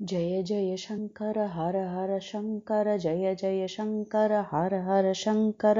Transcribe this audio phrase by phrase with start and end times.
[0.00, 5.78] ஜெய ஜெய சங்கர ஹர ஹர சங்கர ஜெய ஜெய சங்கர ஹர ஹர சங்கர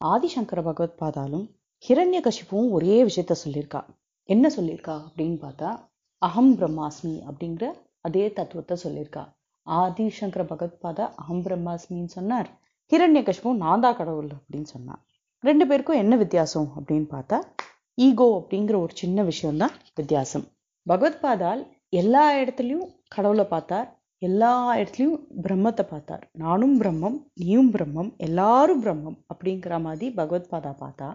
[0.00, 1.44] ஆதிசங்கர பகவத் பாதாலும்
[1.88, 3.80] ஹிரண்ய கஷிப்பும் ஒரே விஷயத்த சொல்லியிருக்கா
[4.24, 5.78] என்ன சொல்லியிருக்கா அப்படின்னு பார்த்தா
[6.18, 9.22] அகம் பிரம்மாஸ்மி அப்படிங்கிற அதே தத்துவத்தை சொல்லியிருக்கா
[9.66, 12.48] ஆதிசங்கர பகவத் பாதா அகம் பிரம்மாஸ்மின்னு சொன்னார்.
[12.92, 15.02] ஹிரண்ய கசிப்பும் நான் கடவுள் அப்படின்னு சொன்னார்
[15.40, 17.42] ரெண்டு பேருக்கும் என்ன வித்தியாசம் அப்படின்னு பார்த்தா
[17.94, 20.44] ஈகோ அப்படிங்கிற ஒரு சின்ன விஷயம்தான் வித்தியாசம்.
[20.86, 23.88] பகவத் பாதால் எல்லா இடத்துலையும் கடவுளை பார்த்தார்.
[24.22, 24.50] எல்லா
[24.80, 26.24] இடத்துலையும் பிரம்மத்தை பார்த்தார்.
[26.42, 31.08] நானும் பிரம்மம் நீயும் பிரம்மம் எல்லாரும் பிரம்மம் அப்படிங்கிற மாதிரி பகவத்பாதா பார்த்தா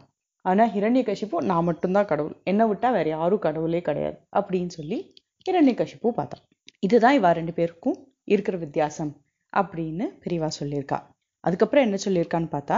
[0.46, 2.36] ஆனால் ஹிரண்ய கஷிப்பு நான் மட்டும்தான் கடவுள்.
[2.52, 4.98] என்னை விட்டால் வேற யாரும் கடவுளே கிடையாது அப்படின்னு சொல்லி
[5.46, 6.38] ஹிரண்ய கஷிப்பு பார்த்தா
[6.84, 7.98] இதுதான் இவா ரெண்டு பேருக்கும்
[8.34, 9.12] இருக்கிற வித்தியாசம்
[9.54, 10.98] அப்படின்னு பெரியவா சொல்லியிருக்கா.
[11.44, 12.78] அதுக்கப்புறம் என்ன சொல்லியிருக்கான்னு பார்த்தா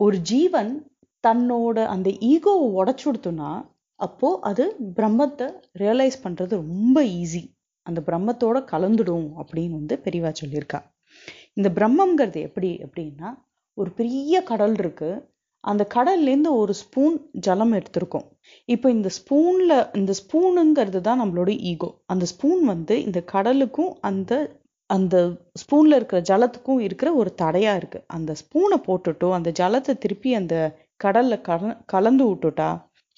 [0.00, 0.72] ஒரு ஜீவன்
[1.24, 3.50] தன்னோட அந்த ஈகோவை உடச்சு கொடுத்தோன்னா
[4.00, 4.64] அப்போ அது
[4.96, 5.46] பிரம்மத்தை
[5.82, 7.42] ரியலைஸ் பண்றது ரொம்ப ஈஸி
[7.88, 10.80] அந்த பிரம்மத்தோட கலந்துடும் அப்படின்னு வந்து பெரியவா சொல்லியிருக்கா.
[11.58, 13.28] இந்த பிரம்மங்கிறது எப்படி அப்படின்னா
[13.78, 15.10] ஒரு பெரிய கடல் இருக்கு.
[15.64, 18.26] அந்த கடல்லேருந்து ஒரு ஸ்பூன் ஜலம் எடுத்திருக்கோம்.
[18.68, 21.90] இப்போ இந்த ஸ்பூன்ல இந்த ஸ்பூனுங்கிறது தான் நம்மளோட ஈகோ.
[22.12, 24.32] அந்த ஸ்பூன் வந்து இந்த கடலுக்கும் அந்த
[24.90, 25.16] அந்த
[25.62, 27.98] ஸ்பூன்ல இருக்கிற ஜலத்துக்கும் இருக்கிற ஒரு தடையா இருக்கு.
[28.16, 30.54] அந்த ஸ்பூனை போட்டுட்டோ அந்த ஜலத்தை திருப்பி அந்த
[31.04, 32.70] கடல்ல கல கலந்து விட்டுட்டா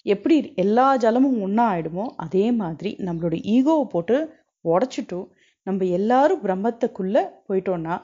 [0.07, 4.17] எப்படி எல்லா ஜலமும் ஒன்றா ஆயிடுமோ அதே மாதிரி நம்மளோட ஈகோவை போட்டு
[4.65, 5.27] உடச்சிட்டும்.
[5.67, 7.17] நம்ம எல்லாரும் பிரம்மத்துக்குள்ள
[7.49, 7.97] போயிட்டோன்னா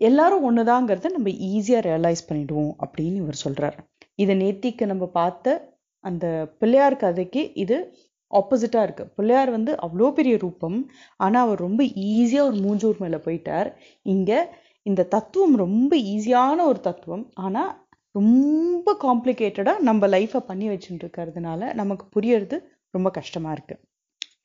[0.00, 3.78] எல்லாரும் ஒண்ணுதாங்கிறத நம்ம ஈஸியா ரியலைஸ் பண்ணிடுவோம் அப்படின்னு இவர் சொல்றாரு.
[4.14, 5.54] இதை நேத்திக்கு நம்ம பார்த்த
[6.04, 6.26] அந்த
[6.58, 7.76] பிள்ளையார் கதைக்கு இது
[8.30, 9.04] ஆப்போசிட்டா இருக்கு.
[9.16, 10.78] பிள்ளையார் வந்து அவ்வளோ பெரிய ரூபம்
[11.16, 13.70] ஆனா அவர் ரொம்ப ஈஸியா ஒரு மூஞ்சூர் மேல போயிட்டார்.
[14.02, 14.30] இங்க
[14.82, 17.62] இந்த தத்துவம் ரொம்ப ஈஸியான ஒரு தத்துவம் ஆனா
[18.14, 22.56] ரொம்ப காம்ப்ளிகேட்டடா நம்ம லைஃப்பை பண்ணி வச்சுட்டு இருக்கிறதுனால நமக்கு புரியறது
[22.90, 23.76] ரொம்ப கஷ்டமா இருக்கு.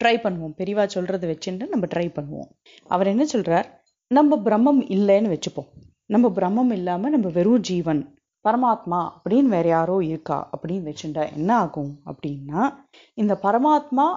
[0.04, 0.54] ட்ரை பண்ணுவோம்.
[0.58, 2.50] பெரியவா சொல்றதை வச்சுட்டு நம்ம ட்ரை பண்ணுவோம்.
[2.88, 3.66] அவர் என்ன சொல்றார்?
[4.08, 5.68] நம்ம பிரம்மம் இல்லைன்னு வச்சுப்போம்.
[6.06, 8.16] நம்ம பிரம்மம் இல்லாம நம்ம வெறும் ஜீவன்.
[8.50, 10.50] பரமாத்மா அப்படின்னு வேற யாரோ இருக்கா?
[10.58, 12.00] அப்படின்னு வச்சுட்டா என்ன ஆகும்?
[12.06, 12.74] அப்படின்னா
[13.14, 14.16] இந்த பரமாத்மா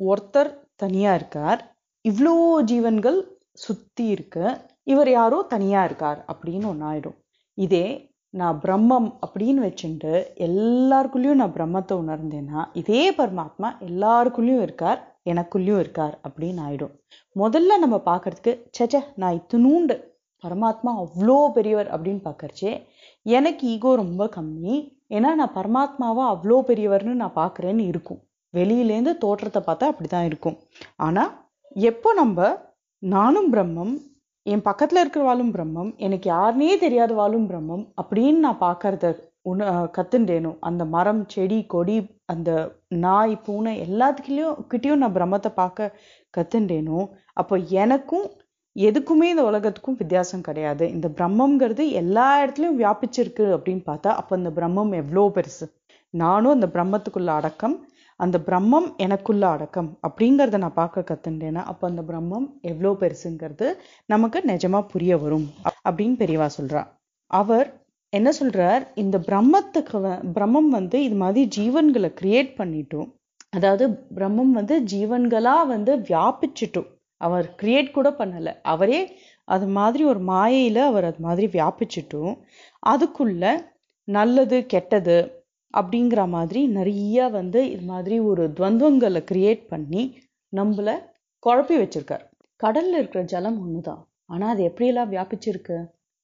[0.00, 1.76] ஒருத்தர் தனியா இருக்கார்.
[2.08, 3.18] இவ்வளோ ஜீவன்கள்
[3.52, 4.58] சுத்தி இருக்கு.
[4.82, 7.18] இவர் யாரோ தனியா இருக்கார் அப்படின்னு ஒன்று ஆயிடும்
[7.54, 15.13] இதே நான் பிரம்மம் அப்படின்னு வச்சுட்டு எல்லாருக்குள்ளேயும் நான் பிரம்மத்தை உணர்ந்தேன்னா இதே பரமாத்மா எல்லாருக்குள்ளேயும் இருக்கார்.
[15.26, 16.94] எனக்குள்ளேயும் இருக்கார் அப்படின்னு ஆயிடும்.
[17.36, 19.96] முதல்ல நம்ம பார்க்கறதுக்கு சச்ச நான் இத்தினூண்டு
[20.44, 22.72] பரமாத்மா அவ்வளோ பெரியவர் அப்படின்னு பார்க்கறச்சே
[23.26, 24.74] எனக்கு ஈகோ ரொம்ப கம்மி.
[25.16, 28.20] ஏன்னா நான் பரமாத்மாவை அவ்வளோ பெரியவர்னு நான் பார்க்குறேன்னு இருக்கும்.
[28.54, 30.56] வெளியிலேருந்து தோற்றத்தை பார்த்தா அப்படிதான் இருக்கும்.
[31.06, 31.32] ஆனால்
[31.90, 32.48] எப்போ நம்ம
[33.02, 33.94] நானும் பிரம்மம்
[34.46, 39.12] என் பக்கத்தில் இருக்கிற வாழும் பிரம்மம் எனக்கு யாருனே தெரியாத வாழும் பிரம்மம் அப்படின்னு நான் பார்க்கறத
[39.46, 41.96] உண கத்துண்டேனும் அந்த மரம் செடி கொடி
[42.32, 42.50] அந்த
[43.04, 45.94] நாய் பூனை எல்லாத்துக்கிலையும் கிட்டேயும் நான் பிரம்மத்தை பார்க்க
[46.34, 47.08] கத்துண்டேனும்
[47.40, 48.26] அப்போ எனக்கும்
[48.76, 50.84] எதுக்குமே இந்த உலகத்துக்கும் வித்தியாசம் கிடையாது.
[50.94, 55.66] இந்த பிரம்மங்கிறது எல்லா இடத்துலையும் வியாபிச்சிருக்கு அப்படின்னு பார்த்தா அப்போ அந்த பிரம்மம் எவ்வளோ பெருசு.
[56.14, 57.76] நானும் அந்த பிரம்மத்துக்குள்ள அடக்கம்
[58.20, 63.68] அந்த பிரம்மம் எனக்குள்ள அடக்கம் அப்படிங்கிறத நான் பார்க்க கத்துட்டேன்னா அப்போ அந்த பிரம்மம் எவ்வளோ பெருசுங்கிறது
[64.12, 65.46] நமக்கு நிஜமா புரிய வரும்
[65.86, 66.82] அப்படின்னு பெரியவா சொல்றா.
[67.30, 67.68] அவர்
[68.16, 68.82] என்ன சொல்றார்?
[68.94, 69.98] இந்த பிரம்மத்துக்கு
[70.36, 73.08] பிரம்மம் வந்து இது மாதிரி ஜீவன்களை கிரியேட் பண்ணிட்டோம்.
[73.50, 73.84] அதாவது
[74.16, 76.90] பிரம்மம் வந்து ஜீவன்களா வந்து வியாபிச்சிட்டோம்.
[77.20, 78.48] அவர் கிரியேட் கூட பண்ணல.
[78.72, 79.00] அவரே
[79.48, 82.34] அது மாதிரி ஒரு மாயையில அவர் அது மாதிரி வியாபிச்சிட்டும்.
[82.92, 83.44] அதுக்குள்ள
[84.08, 85.18] நல்லது கெட்டது
[85.74, 90.02] அப்படிங்கிற மாதிரி நிறைய வந்து இது மாதிரி ஒரு துவந்தங்களை கிரியேட் பண்ணி
[90.52, 90.88] நம்மள
[91.46, 92.24] குழப்பி வச்சிருக்கார்.
[92.60, 94.02] கடல்ல இருக்கிற ஜலம் ஒண்ணுதான்.
[94.32, 95.78] ஆனா அது எப்படியெல்லாம் வியாபிச்சிருக்கு?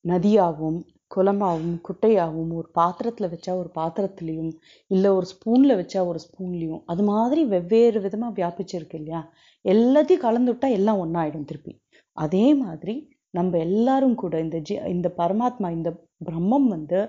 [0.04, 0.80] நதியாகவும்
[1.14, 4.52] குளமாகவும் குட்டையாகவும் ஒரு பாத்திரத்தில் வச்சா ஒரு பாத்திரத்துலேயும்
[4.86, 9.32] இல்லை ஒரு ஸ்பூனில் வச்சா ஒரு ஸ்பூன்லேயும் அது மாதிரி வெவ்வேறு விதமாக வியாபிச்சிருக்கு இல்லையா?
[9.64, 11.72] எல்லாத்தையும் கலந்து விட்டா எல்லாம் ஆகிடும் திருப்பி.
[12.12, 12.94] அதே மாதிரி
[13.30, 15.90] நம்ம எல்லாரும் கூட இந்த ஜி இந்த பரமாத்மா இந்த
[16.24, 17.00] பிரம்மம் வந்து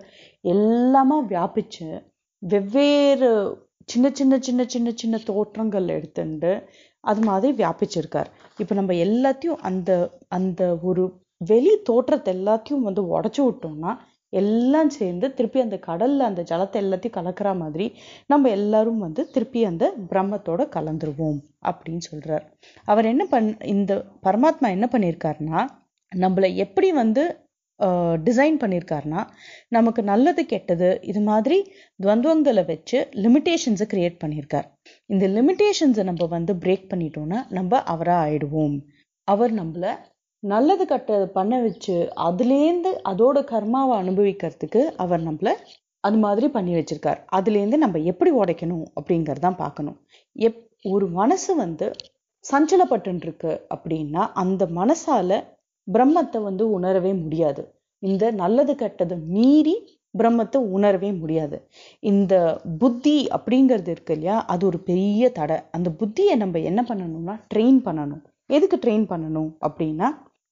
[0.44, 1.88] எல்லாமா வியாபிச்சு
[2.40, 3.30] வெவ்வேறு
[3.86, 6.52] சின்ன சின்ன சின்ன சின்ன சின்ன தோற்றங்கள் எடுத்துட்டு
[7.04, 8.30] அது மாதிரி வியாபிச்சிருக்கார்.
[8.58, 9.92] இப்போ நம்ம எல்லாத்தையும் அந்த
[10.28, 11.04] அந்த ஒரு
[11.50, 13.92] வெளி தோற்றத்தை எல்லாத்தையும் வந்து உடச்சு விட்டோம்னா
[14.34, 17.86] எல்லாம் சேர்ந்து திருப்பி அந்த கடல்ல அந்த ஜலத்தை எல்லாத்தையும் கலக்கிற மாதிரி
[18.26, 21.40] நம்ம எல்லாரும் வந்து திருப்பி அந்த பிரம்மத்தோட கலந்துருவோம்
[21.70, 22.46] அப்படின்னு சொல்றார்.
[22.86, 23.96] அவர் என்ன பண் இந்த
[24.28, 25.62] பரமாத்மா என்ன பண்ணியிருக்காருன்னா
[26.12, 27.24] நம்மள எப்படி வந்து
[28.28, 29.22] டிசைன் பண்ணியிருக்காருன்னா
[29.68, 31.58] நமக்கு நல்லது கெட்டது இது மாதிரி
[32.00, 34.68] துவந்தங்களை வச்சு லிமிட்டேஷன்ஸை கிரியேட் பண்ணியிருக்கார்
[35.06, 38.78] இந்த லிமிட்டேஷன்ஸை நம்ம வந்து பிரேக் பண்ணிட்டோம்னா நம்ம அவராக ஆயிடுவோம்.
[39.28, 39.86] அவர் நம்மள
[40.44, 45.52] நல்லது கட்டது பண்ண வச்சு அதுலேருந்து அதோட கர்மாவை அனுபவிக்கிறதுக்கு அவர் நம்மள
[46.00, 47.20] அது மாதிரி பண்ணி வச்சிருக்கார்.
[47.36, 49.98] அதுலேருந்து நம்ம எப்படி உடைக்கணும் அப்படிங்கிறதான் பார்க்கணும்.
[50.32, 51.92] எப் ஒரு மனசு வந்து
[52.46, 55.44] சஞ்சலப்பட்டுருக்கு அப்படின்னா அந்த மனசால
[55.88, 57.76] பிரம்மத்தை வந்து உணரவே முடியாது.
[58.00, 59.76] இந்த நல்லது கெட்டதை மீறி
[60.18, 61.68] பிரம்மத்தை உணரவே முடியாது.
[62.00, 65.58] இந்த புத்தி அப்படிங்கிறது இருக்கு இல்லையா அது ஒரு பெரிய தடை.
[65.72, 68.24] அந்த புத்தியை நம்ம என்ன பண்ணணும்னா ட்ரெயின் பண்ணணும்.
[68.48, 70.08] எதுக்கு ட்ரெயின் பண்ணணும் அப்படின்னா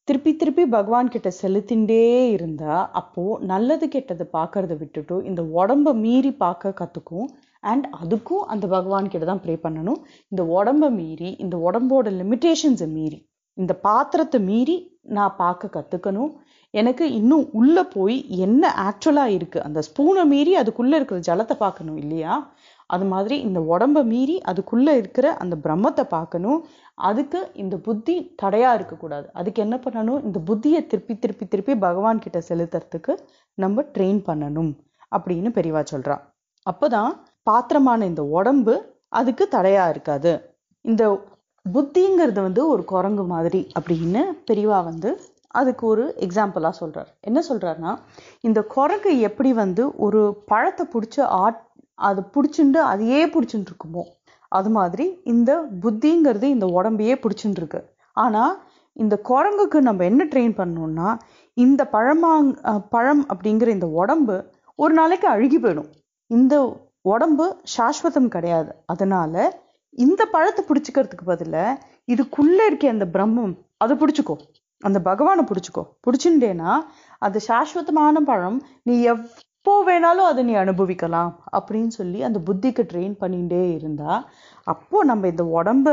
[0.09, 2.03] திருப்பி திருப்பி பகவான் கிட்ட செலுத்திண்டே
[2.35, 7.27] இருந்தா அப்போ நல்லது கெட்டது பார்க்கறத விட்டுட்டு இந்த உடம்ப மீறி பார்க்க கத்துக்கும்.
[7.71, 9.99] அண்ட் அதுக்கும் அந்த பகவான் கிட்ட தான் ப்ரே பண்ணணும்.
[10.31, 13.19] இந்த உடம்ப மீறி இந்த உடம்போட லிமிட்டேஷன்ஸை மீறி
[13.57, 14.77] இந்த பாத்திரத்தை மீறி
[15.17, 16.31] நான் பார்க்க கத்துக்கணும்.
[16.73, 22.33] எனக்கு இன்னும் உள்ள போய் என்ன ஆக்சுவலா இருக்கு அந்த ஸ்பூனை மீறி அதுக்குள்ள இருக்கிற ஜலத்தை பார்க்கணும் இல்லையா?
[22.89, 26.59] அது மாதிரி இந்த உடம்ப மீறி அதுக்குள்ள இருக்கிற அந்த பிரம்மத்தை பார்க்கணும்
[26.99, 29.27] அதுக்கு இந்த புத்தி தடையாக இருக்கக்கூடாது.
[29.33, 30.21] அதுக்கு என்ன பண்ணணும்?
[30.23, 33.15] இந்த புத்தியை திருப்பி திருப்பி திருப்பி பகவான் கிட்ட செலுத்துறதுக்கு
[33.57, 34.71] நம்ம ட்ரெயின் பண்ணணும்
[35.11, 35.83] அப்படின்னு பெரியவா
[36.65, 37.11] அப்போ தான்
[37.43, 38.73] பாத்திரமான இந்த உடம்பு
[39.09, 40.31] அதுக்கு தடையாக இருக்காது.
[40.85, 41.03] இந்த
[41.65, 45.09] புத்திங்கிறது வந்து ஒரு குரங்கு மாதிரி அப்படின்னு பெரியவா வந்து
[45.55, 47.93] அதுக்கு ஒரு எக்ஸாம்பிளாக சொல்கிறார் என்ன சொல்கிறாருன்னா
[48.43, 51.59] இந்த குரங்கு எப்படி வந்து ஒரு பழத்தை பிடிச்சி ஆட்
[51.99, 54.03] அது பிடிச்சுண்டு அதையே பிடிச்சிட்டு இருக்குமோ
[54.49, 55.51] அது மாதிரி இந்த
[55.81, 57.81] புத்திங்கிறது இந்த உடம்பையே பிடிச்சுட்டு
[58.13, 58.55] ஆனால்
[58.93, 61.09] இந்த குரங்குக்கு நம்ம என்ன ட்ரெயின் பண்ணோம்னா
[61.57, 62.49] இந்த பழமாங்
[62.89, 64.37] பழம் அப்படிங்கிற இந்த உடம்பு
[64.75, 65.89] ஒரு நாளைக்கு அழுகி போயிடும்.
[66.27, 66.55] இந்த
[67.01, 67.45] உடம்பு
[67.77, 68.71] சாஸ்வதம் கிடையாது.
[68.85, 69.33] அதனால
[69.97, 74.35] இந்த பழத்தை பிடிச்சிக்கிறதுக்கு பதிலாக இதுக்குள்ள இருக்க அந்த பிரம்மம் அதை பிடிச்சிக்கோ.
[74.83, 75.83] அந்த பகவானை பிடிச்சிக்கோ.
[76.03, 76.73] பிடிச்சுட்டேன்னா
[77.19, 78.59] அது சாஸ்வதமான பழம்.
[78.83, 79.23] நீ எவ்
[79.69, 84.13] எப்போ வேணாலும் அதை நீ அனுபவிக்கலாம் அப்படின்னு சொல்லி அந்த புத்திக்கு ட்ரெயின் பண்ணிகிட்டே இருந்தா
[84.63, 85.87] அப்போ நம்ம இந்த உடம்ப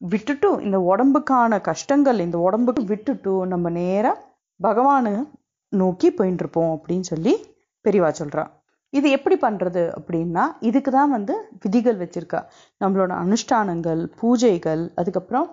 [0.00, 4.22] விட்டுட்டும் இந்த உடம்புக்கான கஷ்டங்கள் இந்த உடம்புக்கு விட்டுட்டும் நம்ம நேராக
[4.60, 5.12] பகவானை
[5.72, 7.34] நோக்கி போயிட்டு இருப்போம் அப்படின்னு சொல்லி
[7.84, 8.50] பெரியவா சொல்கிறான்
[8.92, 12.40] இது எப்படி பண்ணுறது அப்படின்னா இதுக்கு தான் வந்து விதிகள் வச்சுருக்கா.
[12.80, 15.48] நம்மளோட அனுஷ்டானங்கள் பூஜைகள் அதுக்கப்புறம்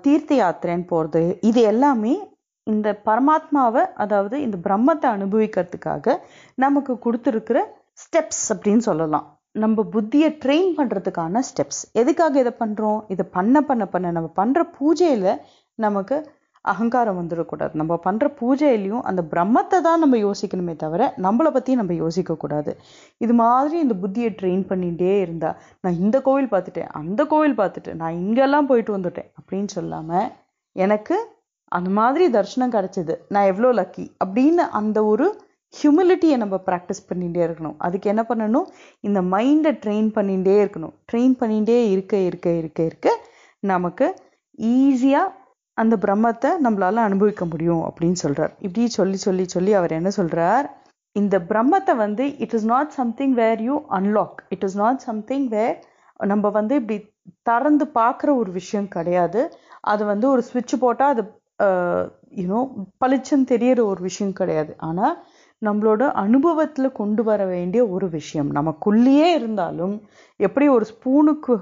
[0.00, 2.14] தீர்த்த யாத்திரைன்னு போகிறது இது எல்லாமே
[2.66, 6.14] இந்த பரமாத்மாவை அதாவது இந்த பிரம்மத்தை அனுபவிக்கிறதுக்காக
[6.64, 7.58] நமக்கு கொடுத்துருக்கிற
[8.02, 9.26] ஸ்டெப்ஸ் அப்படின்னு சொல்லலாம்.
[9.62, 14.06] நம்ம புத்தியை ட்ரெயின் பண்ணுறதுக்கான ஸ்டெப்ஸ் எதுக்காக இதை பண்ணுறோம் இதை பண்ண பண்ண பண்ண.
[14.16, 15.30] நம்ம பண்ணுற பூஜையில்
[15.78, 16.16] நமக்கு
[16.64, 17.72] அகங்காரம் வந்துடக்கூடாது.
[17.80, 22.72] நம்ம பண்ணுற பூஜையிலையும் அந்த பிரம்மத்தை தான் நம்ம யோசிக்கணுமே தவிர நம்மளை பற்றி நம்ம யோசிக்கக்கூடாது.
[23.24, 25.50] இது மாதிரி இந்த புத்தியை ட்ரெயின் பண்ணிகிட்டே இருந்தா
[25.84, 30.28] நான் இந்த கோவில் பார்த்துட்டேன் அந்த கோவில் பார்த்துட்டேன் நான் இங்கெல்லாம் போயிட்டு வந்துட்டேன் அப்படின்னு சொல்லாமல்
[30.76, 31.16] எனக்கு
[31.72, 33.14] அந்த மாதிரி தரிசனம் கிடைச்சது.
[33.28, 35.26] நான் எவ்வளோ லக்கி அப்படின்னு அந்த ஒரு
[35.74, 37.76] ஹியூமிலிட்டியை நம்ம ப்ராக்டிஸ் பண்ணிகிட்டே இருக்கணும்.
[37.78, 38.66] அதுக்கு என்ன பண்ணணும்?
[39.00, 40.94] இந்த மைண்டை ட்ரெயின் பண்ணிகிட்டே இருக்கணும்.
[41.12, 43.08] ட்ரெயின் பண்ணிகிட்டே இருக்க இருக்க இருக்க இருக்க
[43.62, 44.06] நமக்கு
[44.58, 45.34] ஈஸியாக
[45.78, 50.66] அந்த பிரம்மத்தை நம்மளால அனுபவிக்க முடியும் அப்படின்னு சொல்கிறார் இப்படி சொல்லி சொல்லி சொல்லி அவர் என்ன சொல்கிறார்
[51.16, 55.76] இந்த பிரம்மத்தை வந்து it is not something where you unlock it is not something where
[56.20, 56.98] நம்ம வந்து இப்படி
[57.42, 59.40] திறந்து பார்க்குற ஒரு விஷயம் கிடையாது.
[59.80, 61.22] அது வந்து ஒரு சுவிட்ச் போட்டால் அது
[62.40, 62.60] யூனோ
[63.04, 64.72] பளிச்சுன்னு தெரியற ஒரு விஷயம் கிடையாது.
[64.88, 65.16] ஆனால்
[65.62, 68.50] நம்மளோட அனுபவத்துல கொண்டு வர வேண்டிய ஒரு விஷயம்.
[68.58, 69.94] நமக்குள்ளேயே இருந்தாலும்
[70.40, 71.54] எப்படி ஒரு ஸ்பூனுக்கு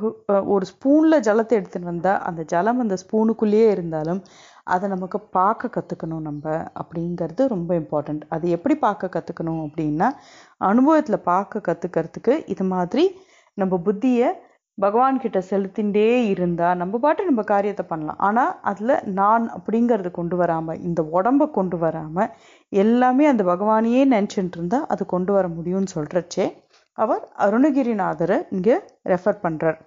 [0.54, 4.20] ஒரு ஸ்பூன்ல ஜலத்தை எடுத்துட்டு வந்தா அந்த ஜலம் அந்த ஸ்பூனுக்குள்ளேயே இருந்தாலும்
[4.64, 6.44] அதை நமக்கு பார்க்க கற்றுக்கணும் நம்ம
[6.82, 10.08] அப்படிங்கிறது ரொம்ப இம்பார்ட்டண்ட் அது எப்படி பார்க்க கற்றுக்கணும் அப்படின்னா
[10.60, 13.04] அனுபவத்தில் பார்க்க கற்றுக்கிறதுக்கு இது மாதிரி
[13.58, 14.28] நம்ம புத்தியை
[14.78, 18.18] பகவான் கிட்ட செலுத்திண்டே இருந்தா நம்ம பாட்டு நம்ம காரியத்தை பண்ணலாம்.
[18.18, 22.26] ஆனா அதுல நான் அப்படிங்கறது கொண்டு வராம இந்த உடம்ப கொண்டு வராம
[22.82, 26.46] எல்லாமே அந்த பகவானையே நினைச்சுட்டு இருந்தா அது கொண்டு வர முடியும்னு சொல்றச்சே
[26.98, 28.70] அவர் அருணகிரிநாதரை இங்க
[29.12, 29.78] ரெஃபர் பண்றார்.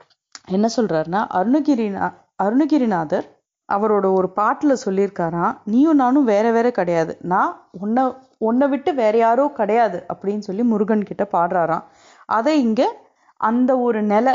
[0.56, 2.08] என்ன சொல்றாருன்னா அருணகிரிநா
[2.44, 3.28] அருணகிரிநாதர்
[3.70, 7.14] அவரோட ஒரு பாட்டுல சொல்லியிருக்காராம் நீயும் நானும் வேற வேற கிடையாது.
[7.34, 7.54] நான்
[7.84, 8.04] உன்னை
[8.48, 11.84] உன்னை விட்டு வேற யாரோ கிடையாது அப்படின்னு சொல்லி முருகன் கிட்ட பாடுறாராம்.
[12.30, 12.82] அதை இங்க
[13.40, 14.34] அந்த ஒரு நிலை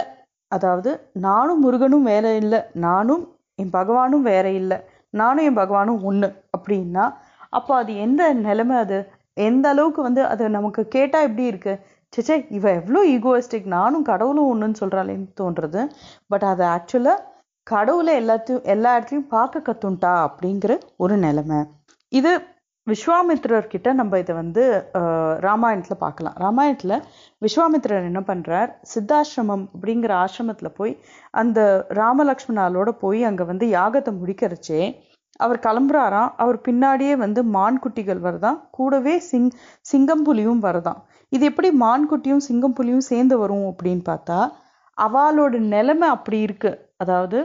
[0.53, 0.91] அதாவது
[1.27, 3.23] நானும் முருகனும் வேற இல்லை நானும்
[3.59, 4.79] என் பகவானும் வேற இல்லை
[5.15, 7.05] நானும் என் பகவானும் ஒன்று அப்படின்னா
[7.51, 8.99] அப்போ அது எந்த நிலைமை அது?
[9.47, 11.81] எந்த அளவுக்கு வந்து அது நமக்கு கேட்டால் எப்படி இருக்குது
[12.13, 15.81] சேச்சே இவ எவ்வளோ ஈகோயிஸ்டிக் நானும் கடவுளும் ஒன்றுன்னு சொல்கிறாளேன்னு தோன்றது.
[16.31, 17.25] பட் அது ஆக்சுவலாக
[17.67, 21.61] கடவுளை எல்லாத்தையும் எல்லா இடத்துலையும் பார்க்க கத்துண்டா அப்படிங்கிற ஒரு நிலைமை.
[22.13, 22.33] இது
[22.87, 24.63] விஸ்வாமித்ரர் கிட்ட நம்ம இதை வந்து
[24.95, 26.37] ராமாயணத்தில் ராமாயணத்துல பார்க்கலாம்.
[26.45, 26.95] ராமாயணத்துல
[27.43, 28.71] விஸ்வாமித்திரர் என்ன பண்றார்?
[28.93, 30.93] சித்தாசிரமம் அப்படிங்கிற ஆசிரமத்துல போய்
[31.31, 34.83] அந்த ராமலக்ஷ்மணாலோட போய் அங்க வந்து யாகத்தை முடிக்கிறச்சே
[35.37, 36.33] அவர் கிளம்புறாராம்.
[36.37, 39.51] அவர் பின்னாடியே வந்து மான் குட்டிகள் வருதாம் கூடவே சிங்
[39.93, 44.39] சிங்கம்புலியும் புலியும் இது எப்படி மான்குட்டியும் சிங்கம் புலியும் சேர்ந்து வரும் அப்படின்னு பார்த்தா
[44.99, 46.73] அவளோட நிலைமை அப்படி இருக்கு.
[46.97, 47.39] அதாவது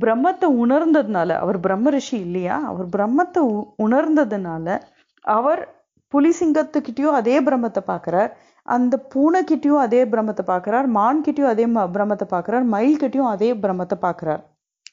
[0.00, 2.62] பிரம்மத்தை உணர்ந்ததுனால அவர் பிரம்ம ரிஷி இல்லையா?
[2.64, 4.80] அவர் பிரம்மத்தை உ- உணர்ந்ததுனால
[5.20, 8.32] அவர் புலி சிங்கத்துக்கிட்டயும் அதே பிரம்மத்தை பார்க்குறார்.
[8.62, 10.86] அந்த பூனைக்கிட்டயும் அதே பிரம்மத்தை பார்க்கறார்.
[10.94, 12.64] மான்கிட்டயும் அதே ம- பிரம்மத்தை பார்க்கறார்.
[12.72, 14.42] மயில்கிட்டயும் அதே பிரம்மத்தை பார்க்கறார்.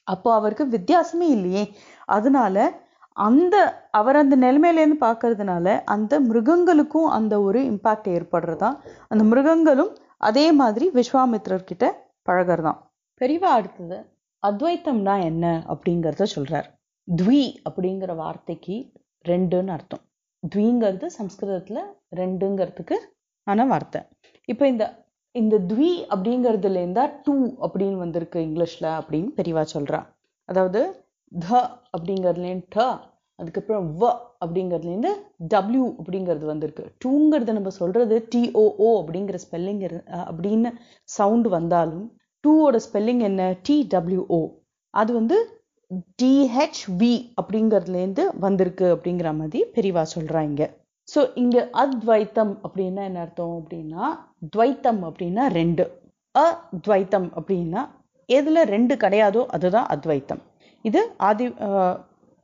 [0.04, 1.74] அப்போ அவருக்கு வித்தியாசமே இல்லையே.
[2.04, 2.80] அதனால
[3.12, 8.78] அந்த அவர் அந்த நிலைமையிலேருந்து பார்க்கறதுனால அந்த மிருகங்களுக்கும் அந்த ஒரு இம்பாக்ட் ஏற்படுறதா
[9.08, 11.90] அந்த மிருகங்களும் அதே மாதிரி விஸ்வாமித்ரர்கிட்ட
[12.28, 12.78] பழகிறதாம்
[13.20, 14.11] பெரியவா அடுத்தது.
[14.42, 16.68] அத்வைத்தம்னா என்ன அப்படிங்கிறத சொல்றார்.
[17.08, 18.76] த்வி அப்படிங்கிற வார்த்தைக்கு
[19.24, 20.02] ரெண்டுன்னு அர்த்தம்.
[20.42, 21.80] த்விங்கிறது சம்ஸ்கிருதத்துல
[22.16, 22.96] ரெண்டுங்கிறதுக்கு
[23.46, 24.00] ஆன வார்த்தை.
[24.48, 24.84] இப்போ இந்த
[25.34, 27.34] இந்த த்வி அப்படிங்கிறதுல இருந்தா டூ
[27.66, 30.00] அப்படின்னு வந்திருக்கு இங்கிலீஷ்ல அப்படின்னு பெரியவா சொல்றா.
[30.48, 30.80] அதாவது
[31.32, 31.48] த
[31.96, 32.80] அப்படிங்கிறதுலேருந்து ட
[33.38, 34.10] அதுக்கப்புறம் வ
[34.44, 35.12] அப்படிங்கிறதுலேருந்து
[35.52, 36.84] டபிள்யூ அப்படிங்கிறது வந்திருக்கு.
[37.04, 39.80] டூங்கிறது நம்ம சொல்றது டிஓஓ அப்படிங்கிற ஸ்பெல்லிங்
[40.26, 40.70] அப்படின்னு
[41.08, 42.04] சவுண்ட் வந்தாலும்
[42.44, 43.42] டூவோட ஸ்பெல்லிங் என்ன?
[43.66, 44.42] டிடபிள்யூஓ
[45.00, 45.36] அது வந்து
[46.20, 50.68] டிஹெச்வி அப்படிங்கிறதுலேருந்து வந்திருக்கு அப்படிங்கிற மாதிரி பெரிவா சொல்கிறாங்க
[51.08, 54.04] ஸோ இங்கே அத்வைத்தம் அப்படின்னா என்ன அர்த்தம் அப்படின்னா
[54.54, 55.84] துவைத்தம் அப்படின்னா ரெண்டு.
[56.34, 57.80] அத்வைத்தம் அப்படின்னா
[58.28, 60.42] எதில் ரெண்டு கிடையாதோ அதுதான் அத்வைத்தம்.
[60.84, 61.46] இது ஆதி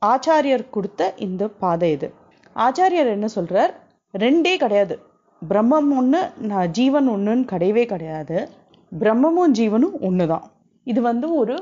[0.01, 2.07] ஆச்சாரியர் கொடுத்த இந்த பாதை இது.
[2.65, 3.71] ஆச்சாரியர் என்ன சொல்கிறார்
[4.13, 4.95] ரெண்டே கிடையாது.
[5.41, 8.37] பிரம்மம் ஒன்று நான் ஜீவன் ஒன்றுன்னு கிடையவே கிடையாது.
[8.91, 10.45] பிரம்மமும் ஜீவனும் ஒன்று தான்
[10.87, 11.55] இது வந்து ஒரு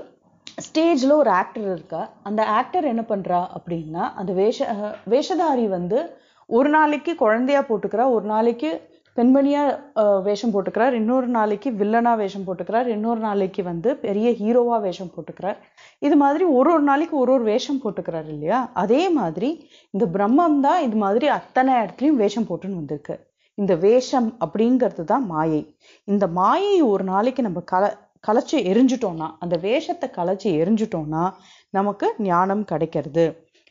[0.65, 2.01] ஸ்டேஜில் ஒரு ஆக்டர் இருக்கா.
[2.23, 4.67] அந்த ஆக்டர் என்ன பண்றா அப்படின்னா அந்த வேஷ
[5.13, 5.97] வேஷதாரி வந்து
[6.49, 8.69] ஒரு நாளைக்கு குழந்தையா போட்டுக்கிறா ஒரு நாளைக்கு
[9.17, 9.61] பெண்மணியா
[10.25, 15.57] வேஷம் போட்டுக்கிறார் இன்னொரு நாளைக்கு வில்லனா வேஷம் போட்டுக்கிறார் இன்னொரு நாளைக்கு வந்து பெரிய ஹீரோவா வேஷம் போட்டுக்கிறார்.
[16.07, 18.59] இது மாதிரி ஒரு ஒரு நாளைக்கு ஒரு ஒரு வேஷம் போட்டுக்கிறார் இல்லையா?
[18.73, 19.49] அதே மாதிரி
[19.93, 23.15] இந்த பிரம்மம் தான் இது மாதிரி அத்தனை இடத்துலையும் வேஷம் போட்டுன்னு வந்திருக்கு.
[23.57, 25.61] இந்த வேஷம் அப்படிங்கிறது தான் மாயை.
[26.07, 27.83] இந்த மாயை ஒரு நாளைக்கு நம்ம கல
[28.27, 31.23] கலைச்சி எரிஞ்சிட்டோம்னா அந்த வேஷத்தை கலைச்சி எரிஞ்சிட்டோம்னா
[31.69, 33.25] நமக்கு ஞானம் கிடைக்கிறது.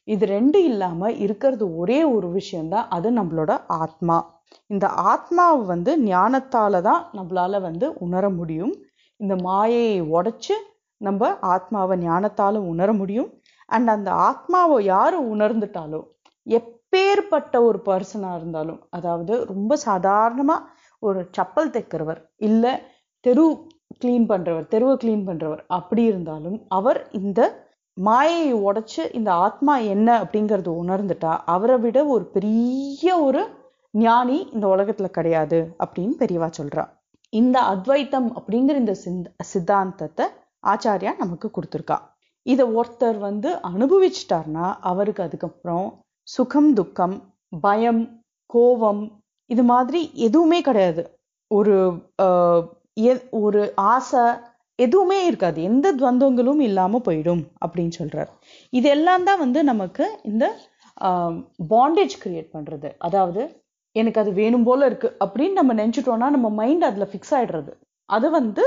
[0.09, 3.53] இது ரெண்டு இல்லாம இருக்கிறது ஒரே ஒரு விஷயம்தான் அது நம்மளோட
[3.83, 4.19] ஆத்மா.
[4.67, 8.75] இந்த ஆத்மாவை வந்து ஞானத்தால தான் நம்மளால வந்து உணர முடியும்.
[9.21, 10.57] இந்த மாயையை உடைச்சு
[11.01, 13.31] நம்ம ஆத்மாவை ஞானத்தால உணர முடியும்.
[13.69, 16.01] அண்ட் அந்த ஆத்மாவை யாரு உணர்ந்துட்டாலோ
[16.93, 20.69] எப்பேற்பட்ட ஒரு பர்சனாக இருந்தாலும் அதாவது ரொம்ப சாதாரணமாக
[21.03, 22.73] ஒரு சப்பல் தைக்கிறவர் இல்லை
[23.25, 23.45] தெரு
[24.05, 27.41] க்ளீன் பண்ணுறவர் தெருவை க்ளீன் பண்ணுறவர் அப்படி இருந்தாலும் அவர் இந்த
[27.97, 33.43] மாயையை உடைச்சு இந்த ஆத்மா என்ன அப்படிங்கிறது உணர்ந்துட்டா அவரை விட ஒரு பெரிய ஒரு
[33.95, 36.85] ஞானி இந்த உலகத்தில் கிடையாது அப்படின்னு பெரியவா சொல்றா.
[37.33, 40.27] இந்த அத்வைத்தம் அப்படிங்கிற இந்த சிந்த சித்தாந்தத்தை
[40.65, 41.99] ஆச்சாரியா நமக்கு கொடுத்துருக்கா.
[42.47, 45.87] இதை ஒருத்தர் வந்து அனுபவிச்சிட்டார்னா அவருக்கு அதுக்கப்புறம்
[46.27, 47.17] சுகம் துக்கம்
[47.61, 48.03] பயம்
[48.51, 49.03] கோபம்
[49.51, 51.03] இது மாதிரி எதுவுமே கிடையாது.
[51.51, 51.75] ஒரு
[52.23, 52.63] ஆஹ்,
[53.03, 53.61] எ- ஒரு
[53.93, 54.25] ஆசை
[54.79, 55.59] எதுவுமே இருக்காது.
[55.63, 58.31] எந்த துவந்தங்களும் இல்லாம போயிடும் அப்படின்னு சொல்றார்.
[58.73, 60.45] இதெல்லாம் தான் வந்து நமக்கு இந்த
[61.71, 62.89] பாண்டேஜ் கிரியேட் பண்றது.
[62.99, 63.43] அதாவது
[63.97, 67.73] எனக்கு அது வேணும் போல இருக்கு அப்படின்னு நம்ம நினைச்சிட்டோம்னா நம்ம மைண்ட் அதுல ஃபிக்ஸ் ஆயிடுறது.
[68.09, 68.65] அதை வந்து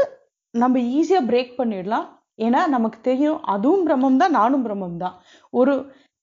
[0.53, 2.07] நம்ம ஈஸியா பிரேக் பண்ணிடலாம்.
[2.41, 5.15] ஏன்னா நமக்கு தெரியும் அதுவும் பிரம்மம் தான் நானும் பிரம்மம் தான்
[5.53, 5.73] ஒரு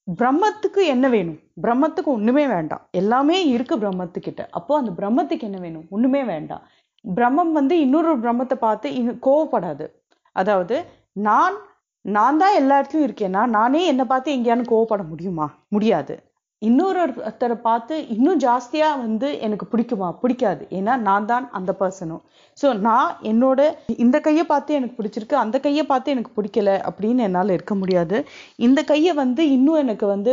[0.08, 1.38] பிரம்மத்துக்கு என்ன வேணும்?
[1.62, 2.88] பிரம்மத்துக்கு ஒண்ணுமே வேண்டாம்.
[2.90, 4.42] எல்லாமே இருக்கு பிரம்மத்துக்கிட்ட.
[4.50, 5.86] அப்போ அந்த பிரம்மத்துக்கு என்ன வேணும்?
[5.90, 6.62] ஒண்ணுமே வேண்டாம்.
[7.04, 8.88] பிரம்மம் வந்து இன்னொரு பிரம்மத்தை பார்த்து
[9.26, 9.86] கோவப்படாது.
[10.32, 10.76] அதாவது
[11.12, 11.56] நான்
[12.04, 15.46] நான் தான் எல்லா இடத்துலையும் இருக்கேன்னா நானே என்னை பார்த்து எங்கேயானு கோவப்பட முடியுமா?
[15.68, 16.14] முடியாது.
[16.62, 20.08] இன்னொரு ஒருத்தரை பார்த்து இன்னும் ஜாஸ்தியாக வந்து எனக்கு பிடிக்குமா?
[20.22, 20.62] பிடிக்காது.
[20.78, 22.22] ஏன்னா நான் தான் அந்த பர்சனும்
[22.58, 23.60] ஸோ நான் என்னோட
[24.04, 28.18] இந்த கையை பார்த்து எனக்கு பிடிச்சிருக்கு அந்த கையை பார்த்து எனக்கு பிடிக்கல அப்படின்னு என்னால் இருக்க முடியாது.
[28.66, 30.32] இந்த கையை வந்து இன்னும் எனக்கு வந்து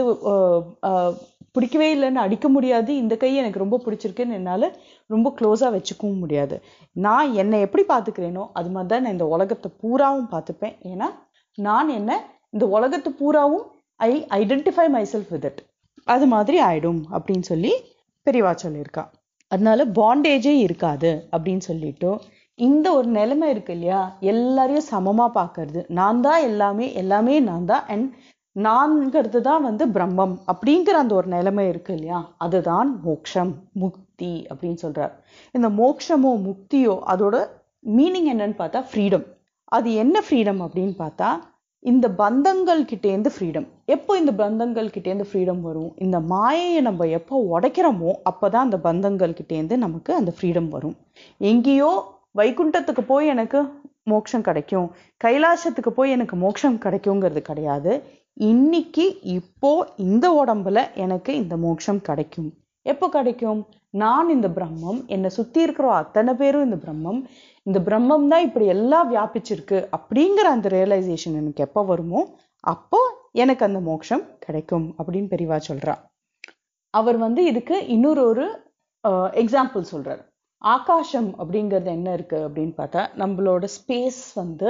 [1.58, 2.92] பிடிக்கவே இல்லைன்னு அடிக்க முடியாது.
[3.02, 4.68] இந்த கையை எனக்கு ரொம்ப பிடிச்சிருக்குன்னு என்னால்
[5.10, 6.56] ரொம்ப க்ளோஸாக வச்சுக்கவும் முடியாது.
[6.96, 10.76] நான் என்னை எப்படி பார்த்துக்கிறேனோ அது மாதிரி தான் நான் இந்த உலகத்தை பூராவும் பார்த்துப்பேன்.
[10.92, 11.10] ஏன்னா
[11.58, 12.12] நான் என்ன
[12.56, 13.68] இந்த உலகத்தை பூராவும்
[14.00, 15.62] I identify myself with it
[16.08, 17.72] அது மாதிரி ஆயிடும் அப்படின்னு சொல்லி
[18.28, 19.04] பெரியவா சொல்லியிருக்கா.
[19.52, 22.12] அதனால பாண்டேஜே இருக்காது அப்படின்னு சொல்லிட்டு
[22.60, 24.02] இந்த ஒரு நிலைமை இருக்கு இல்லையா?
[24.20, 25.82] எல்லாரையும் சமமா பார்க்கறது.
[25.90, 28.10] நான் தான் எல்லாமே எல்லாமே நான் தான் அண்ட்
[28.56, 32.20] நான்கிறது தான் வந்து பிரம்மம் அப்படிங்கிற அந்த ஒரு நிலைமை இருக்கு இல்லையா?
[32.38, 35.14] அதுதான் மோக்ஷம் முக்தி அப்படின்னு சொல்றார்.
[35.52, 37.38] இந்த மோக்ஷமோ முக்தியோ அதோட
[37.98, 39.26] மீனிங் என்னன்னு பார்த்தா ஃப்ரீடம்
[39.66, 41.30] அது என்ன ஃப்ரீடம் அப்படின்னு பார்த்தா
[41.92, 45.92] இந்த பந்தங்கள் கிட்டேருந்து ஃப்ரீடம் எப்போ இந்த பந்தங்கள் கிட்டேருந்து ஃப்ரீடம் வரும்?
[46.06, 50.96] இந்த மாயையை நம்ம எப்போ உடைக்கிறோமோ அப்பதான் அந்த பந்தங்கள் கிட்டேருந்து நமக்கு அந்த ஃப்ரீடம் வரும்.
[51.52, 51.92] எங்கேயோ
[52.40, 53.62] வைகுண்டத்துக்கு போய் எனக்கு
[54.12, 54.88] மோட்சம் கிடைக்கும்.
[55.24, 57.94] கைலாசத்துக்கு போய் எனக்கு மோட்சம் கிடைக்குங்கிறது கிடையாது.
[58.52, 59.06] இன்னைக்கு
[59.38, 59.72] இப்போ
[60.08, 62.50] இந்த உடம்புல எனக்கு இந்த மோட்சம் கிடைக்கும்.
[62.86, 63.62] எப்போ கிடைக்கும்?
[64.02, 67.20] நான் இந்த பிரம்மம் என்னை சுற்றி இருக்கிற அத்தனை பேரும் இந்த பிரம்மம்.
[67.66, 72.22] இந்த பிரம்மம் தான் இப்படி எல்லாம் வியாபிச்சிருக்கு அப்படிங்கிற அந்த ரியலைசேஷன் எனக்கு எப்போ வருமோ
[72.64, 73.00] அப்போ
[73.44, 75.94] எனக்கு அந்த மோட்சம் கிடைக்கும் அப்படின்னு பெரிவா சொல்றா.
[76.94, 78.46] அவர் வந்து இதுக்கு இன்னொரு ஒரு
[79.42, 80.22] எக்ஸாம்பிள் சொல்றார்.
[80.62, 84.70] ஆகாசம் அப்படிங்கிறது என்ன இருக்கு அப்படின்னு பார்த்தா நம்மளோட ஸ்பேஸ் வந்து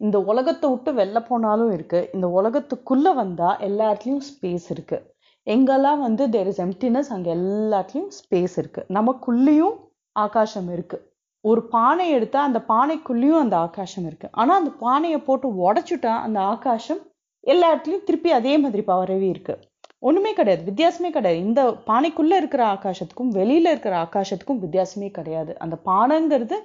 [0.00, 2.00] இந்த உலகத்தை விட்டு வெளில போனாலும் இருக்கு.
[2.14, 4.98] இந்த உலகத்துக்குள்ள வந்தா எல்லாத்துலயும் ஸ்பேஸ் இருக்கு.
[5.46, 8.82] எங்கெல்லாம் வந்து தேர் இஸ் எம்டினஸ் அங்க எல்லாத்துலயும் ஸ்பேஸ் இருக்கு.
[8.98, 9.76] நமக்குள்ளேயும்
[10.16, 10.98] ஆகாசம் இருக்கு.
[11.44, 14.28] ஒரு பானை எடுத்தா அந்த பானைக்குள்ளேயும் அந்த ஆகாசம் இருக்கு.
[14.32, 17.00] ஆனா அந்த பானையை போட்டு உடைச்சுட்டா அந்த ஆகாசம்
[17.44, 19.54] எல்லா இடத்துலையும் திருப்பி அதே மாதிரி பரவி இருக்கு.
[19.98, 20.62] ஒண்ணுமே கிடையாது.
[20.70, 21.40] வித்தியாசமே கிடையாது.
[21.46, 25.58] இந்த பானைக்குள்ள இருக்கிற ஆகாசத்துக்கும் வெளியில இருக்கிற ஆகாசத்துக்கும் வித்தியாசமே கிடையாது.
[25.58, 26.56] அந்த பானைங்கிறது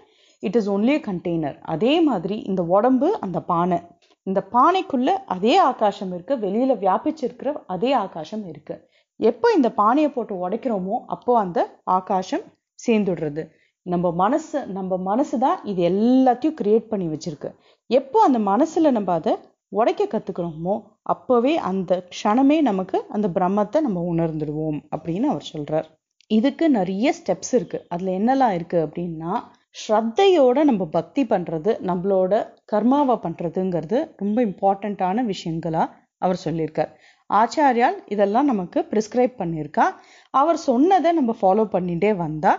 [0.44, 3.80] இட் இஸ் ஒன்லி கண்டெய்னர் அதே மாதிரி இந்த உடம்பு அந்த பானை.
[4.28, 6.36] இந்த பானைக்குள்ள அதே ஆகாசம் இருக்கு.
[6.36, 8.76] வெளியில வியாபிச்சிருக்கிற அதே ஆகாசம் இருக்கு.
[9.20, 11.60] எப்போ இந்த பானையை போட்டு உடைக்கிறோமோ அப்போ அந்த
[11.98, 12.46] ஆகாசம்
[12.80, 13.44] சேர்ந்துடுறது.
[13.86, 17.50] நம்ம மனசு நம்ம மனசு தான் இது எல்லாத்தையும் கிரியேட் பண்ணி வச்சிருக்கு.
[17.90, 19.34] எப்போ அந்த மனசுல நம்ம அதை
[19.72, 20.76] உடைக்க கத்துக்கிறோமோ
[21.14, 25.88] அப்பவே அந்த க்ஷணமே நமக்கு அந்த பிரம்மத்தை நம்ம உணர்ந்துடுவோம் அப்படின்னு அவர் சொல்றார்.
[26.32, 27.80] இதுக்கு நிறைய ஸ்டெப்ஸ் இருக்கு.
[27.94, 29.34] அதுல என்னெல்லாம் இருக்கு அப்படின்னா
[29.76, 32.34] ஸ்ரத்தையோட நம்ம பக்தி பண்றது நம்மளோட
[32.74, 35.84] கர்மாவை பண்றதுங்கிறது ரொம்ப இம்பார்ட்டண்ட்டான விஷயங்களா
[36.22, 36.92] அவர் சொல்லியிருக்கார்.
[37.30, 39.86] ஆச்சாரியால் இதெல்லாம் நமக்கு பிரிஸ்கிரைப் பண்ணியிருக்கா.
[40.34, 42.54] அவர் சொன்னதை நம்ம ஃபாலோ பண்ணிட்டே வந்தா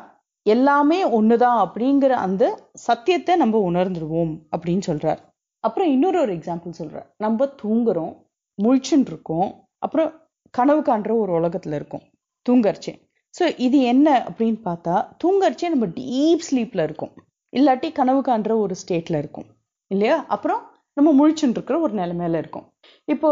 [0.46, 5.20] எல்லாமே ஒண்ணுதான் அப்படிங்கிற அந்த சத்தியத்தை நம்ம உணர்ந்துடுவோம் அப்படின்னு சொல்றார்.
[5.64, 8.14] அப்புறம் இன்னொரு ஒரு எக்ஸாம்பிள் சொல்கிறார் நம்ம தூங்குறோம்
[8.58, 9.48] முழிச்சுன்னு இருக்கோம்
[9.78, 10.10] அப்புறம்
[10.54, 12.04] கனவு காண்ற ஒரு உலகத்துல இருக்கும்
[12.46, 12.94] தூங்கர்ச்சே
[13.34, 17.12] ஸோ இது என்ன அப்படின்னு பார்த்தா தூங்கர்ச்சே நம்ம டீப் ஸ்லீப்ல இருக்கும்.
[17.52, 19.46] இல்லாட்டி கனவு காண்ற ஒரு ஸ்டேட்ல இருக்கும்.
[19.90, 20.24] இல்லையா?
[20.28, 20.62] அப்புறம்
[20.96, 22.66] நம்ம முழிச்சுட்டு இருக்கிற ஒரு நிலைமையில இருக்கும்.
[23.04, 23.30] இப்போ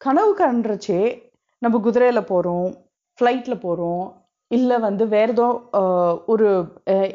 [0.00, 1.00] கனவு காண்றச்சே
[1.62, 2.68] நம்ம குதிரையில போறோம்
[3.18, 4.04] ஃப்ளைட்ல போறோம்
[4.56, 5.46] இல்லை வந்து வேறு ஏதோ
[6.32, 6.48] ஒரு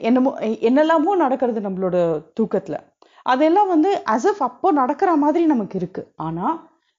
[0.10, 0.32] என்னமோ
[0.70, 1.98] என்னெல்லாமோ நடக்கிறது நம்மளோட
[2.38, 2.80] தூக்கத்தில்.
[3.26, 6.56] அதெல்லாம் வந்து அஸ் அஃப் அப்போ நடக்கிற மாதிரி நமக்கு இருக்குது ஆனால்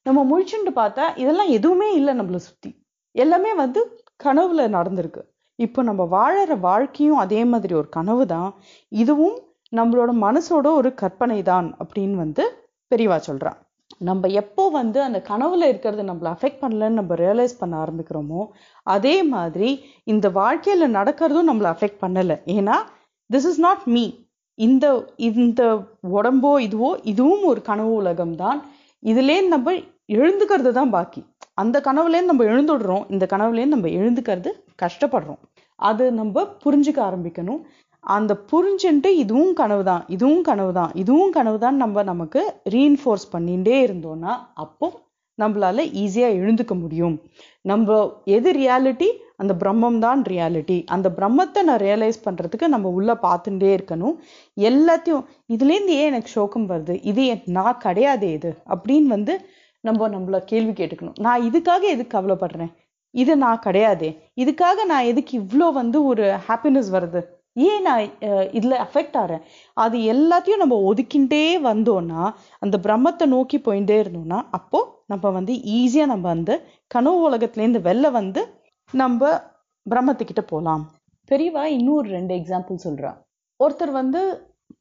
[0.07, 2.71] நம்ம முழிச்சுட்டு பார்த்தா இதெல்லாம் எதுவுமே இல்லை நம்மளை சுற்றி
[3.14, 3.80] எல்லாமே வந்து
[4.25, 5.23] கனவுல நடந்திருக்கு.
[5.59, 8.50] இப்போ நம்ம வாழற வாழ்க்கையும் அதே மாதிரி ஒரு கனவு தான்.
[8.92, 9.37] இதுவும்
[9.73, 12.45] நம்மளோட மனசோட ஒரு கற்பனை தான் அப்படின்னு வந்து
[12.90, 13.59] பெரியவா சொல்கிறான்
[14.09, 18.40] நம்ம எப்போ வந்து அந்த கனவுல இருக்கிறது நம்மள அஃபெக்ட் பண்ணலன்னு நம்ம ரியலைஸ் பண்ண ஆரம்பிக்கிறோமோ
[18.87, 19.71] அதே மாதிரி
[20.04, 22.35] இந்த வாழ்க்கையில நடக்கிறதும் நம்மள அஃபெக்ட் பண்ணல.
[22.57, 22.77] ஏன்னா
[23.31, 24.05] திஸ் இஸ் நாட் மீ
[24.59, 25.62] இந்த இந்த
[26.18, 28.59] உடம்போ இதுவோ இதுவும் ஒரு கனவு உலகம் தான்.
[29.03, 29.72] இதுலேருந்து நம்ம
[30.12, 31.20] எழுந்துக்கிறது தான் பாக்கி.
[31.55, 33.05] அந்த கனவுலேருந்து நம்ம எழுந்துடுறோம்.
[33.11, 34.51] இந்த கனவுலேருந்து நம்ம எழுந்துக்கிறது
[34.83, 35.40] கஷ்டப்படுறோம்.
[35.79, 37.61] அது நம்ம புரிஞ்சுக்க ஆரம்பிக்கணும்.
[38.16, 42.42] அந்த புரிஞ்சுட்டு இதுவும் கனவு தான் இதுவும் கனவு தான் இதுவும் கனவு தான் நம்ம நமக்கு
[42.75, 44.88] ரீஇன்ஃபோர்ஸ் பண்ணிகிட்டே இருந்தோம்னா அப்போ
[45.38, 47.16] நம்மளால ஈஸியாக எழுந்துக்க முடியும்.
[47.71, 47.99] நம்ம
[48.37, 49.09] எது ரியாலிட்டி
[49.42, 54.16] அந்த பிரம்மம் தான் ரியாலிட்டி அந்த பிரம்மத்தை நான் ரியலைஸ் பண்ணுறதுக்கு நம்ம உள்ளே பார்த்துட்டே இருக்கணும்.
[54.71, 56.97] எல்லாத்தையும் இதுலேருந்து ஏன் எனக்கு சோகம் வருது?
[57.11, 57.25] இது
[57.59, 59.37] நான் கிடையாதே இது அப்படின்னு வந்து
[59.85, 61.18] நம்ம நம்மள கேள்வி கேட்டுக்கணும்.
[61.27, 62.73] நான் இதுக்காக எதுக்கு கவலைப்படுறேன்?
[63.14, 64.11] இது நான் கிடையாதே.
[64.42, 67.21] இதுக்காக நான் எதுக்கு இவ்வளோ வந்து ஒரு ஹாப்பினஸ் வருது?
[67.66, 68.03] ஏன் நான்
[68.59, 69.44] இதில் அஃபெக்ட் ஆகிறேன்
[69.77, 72.23] அது எல்லாத்தையும் நம்ம ஒதுக்கிண்டே வந்தோம்னா
[72.59, 76.55] அந்த பிரம்மத்தை நோக்கி போயிட்டே இருந்தோம்னா அப்போது நம்ம வந்து ஈஸியாக நம்ம அந்த
[76.94, 78.42] கனவு உலகத்துலேருந்து வெளில வந்து
[78.92, 79.31] நம்ம
[79.87, 80.85] பிரம்மத்துக்கிட்ட போகலாம்
[81.29, 83.12] பெரியவா இன்னும் ஒரு ரெண்டு எக்ஸாம்பிள் சொல்கிறா
[83.61, 84.21] ஒருத்தர் வந்து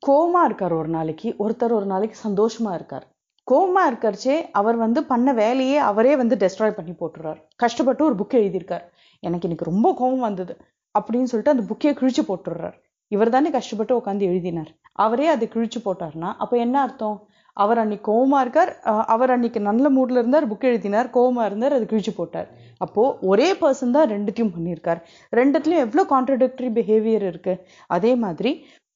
[0.08, 3.06] கோமா இருக்கார் ஒரு நாளைக்கு ஒருத்தர் ஒரு நாளைக்கு சந்தோஷமாக இருக்கார்.
[3.48, 7.40] கோமா இருக்கிறச்சே அவர் வந்து பண்ண வேலையே அவரே வந்து டெஸ்ட்ராய் பண்ணி போட்டுறார்.
[7.56, 8.86] கஷ்டப்பட்டு ஒரு புக் எழுதியிருக்கார்.
[9.24, 10.54] எனக்கு இன்னைக்கு ரொம்ப கோவம் வந்தது.
[10.98, 12.76] அப்படின்னு சொல்லிட்டு அந்த புக்கையை கிழிச்சு போட்டுடுறார்.
[13.12, 14.72] இவர் தானே கஷ்டப்பட்டு உட்காந்து எழுதினார்.
[15.06, 17.18] அவரே அதை கிழிச்சு போட்டார்னா அப்போ என்ன அர்த்தம்?
[17.58, 18.72] அவர் அன்னைக்கு கோவமாக இருக்கார்.
[19.14, 22.50] அவர் அன்னைக்கு நல்ல மூடில் இருந்தார் புக் எழுதினார் கோவமாக இருந்தார் அது கிழிச்சு போட்டார்.
[22.86, 25.00] அப்போ ஒரே பர்சன் தான் ரெண்டுத்தையும் பண்ணியிருக்கார்.
[25.40, 27.62] ரெண்டுத்துலையும் எவ்வளோ கான்ட்ரடிக்டரி பிஹேவியர் இருக்குது
[27.98, 28.52] அதே மாதிரி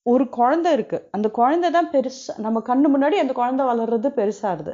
[0.06, 4.74] ஒரு குழந்தை இருக்குது அந்த குழந்தை தான் பெருசு நம்ம கண்ணு முன்னாடி அந்த குழந்தை வளர்றது பெருசாகுது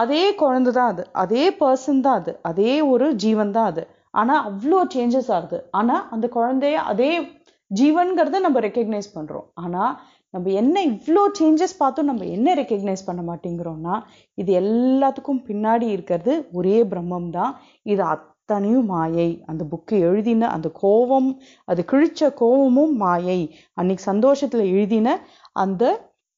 [0.00, 1.02] அதே குழந்தை தான் அது.
[1.22, 2.32] அதே பர்சன் தான் அது.
[2.50, 3.82] அதே ஒரு ஜீவன் தான் அது.
[4.14, 5.58] ஆனால் அவ்வளோ சேஞ்சஸ் ஆகுது.
[5.80, 7.12] ஆனால் அந்த குழந்தைய அதே
[7.70, 9.92] ஜீவன்கிறத நம்ம ரெக்கக்னைஸ் பண்ணுறோம் ஆனால்
[10.34, 13.94] நம்ம என்ன இவ்வளோ சேஞ்சஸ் பார்த்தும் நம்ம என்ன ரெக்கக்னைஸ் பண்ண மாட்டேங்கிறோம்னா
[14.38, 17.52] இது எல்லாத்துக்கும் பின்னாடி இருக்கிறது ஒரே பிரம்மம் தான்
[17.92, 19.28] இது அத்தனையும் மாயை.
[19.50, 21.30] அந்த புக்கு எழுதின அந்த கோவம்
[21.70, 23.40] அது கிழிச்ச கோவமும் மாயை.
[23.78, 25.16] அன்னைக்கு சந்தோஷத்தில் எழுதின
[25.64, 25.84] அந்த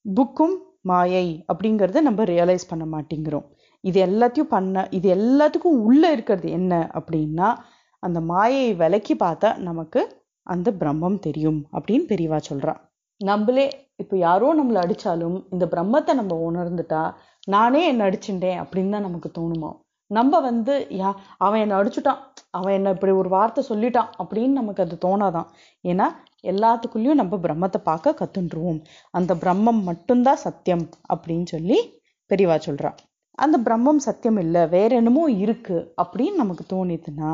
[0.05, 0.57] புக்கும்
[0.91, 3.47] மாயை அப்படிங்கிறத நம்ம ரியலைஸ் பண்ண மாட்டேங்கிறோம்.
[3.85, 7.55] இது எல்லாத்தையும் பண்ண இது எல்லாத்துக்கும் உள்ளே இருக்கிறது என்ன அப்படின்னா
[8.03, 10.01] அந்த மாயை விலக்கி பார்த்தா நமக்கு
[10.47, 12.81] அந்த பிரம்மம் தெரியும் அப்படின்னு பெரியவா சொல்கிறான்
[13.21, 13.67] நம்மளே
[13.97, 17.03] இப்போ யாரோ நம்மளை அடித்தாலும் இந்த பிரம்மத்தை நம்ம உணர்ந்துட்டா
[17.47, 19.71] நானே என்னை அடிச்சுட்டேன் அப்படின்னு தான் நமக்கு தோணுமா?
[20.11, 24.99] நம்ம வந்து யா அவன் என்னை அடிச்சுட்டான் அவன் என்னை இப்படி ஒரு வார்த்தை சொல்லிட்டான் அப்படின்னு நமக்கு அது
[25.09, 25.49] தோணாதான்.
[25.85, 26.07] ஏன்னா
[26.43, 31.79] எல்லாத்துக்குள்ளேயும் நம்ம பிரம்மத்தை பார்க்க கத்துண்டுருவோம் அந்த பிரம்மம் மட்டும்தான் சத்தியம் அப்படின்னு சொல்லி
[32.31, 32.99] பெரியவா சொல்கிறான்
[33.39, 37.31] அந்த பிரம்மம் சத்தியம் இல்லை வேற என்னமோ இருக்கு அப்படின்னு நமக்கு தோணிதுன்னா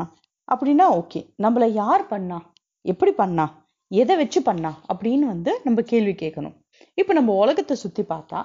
[0.47, 2.37] அப்படின்னா ஓகே நம்மள யார் பண்ணா?
[2.85, 3.45] எப்படி பண்ணா?
[3.91, 4.71] எதை வச்சு பண்ணா?
[4.93, 6.55] அப்படின்னு வந்து நம்ம கேள்வி கேட்கணும்.
[6.97, 8.39] இப்போ நம்ம உலகத்தை சுத்தி பார்த்தா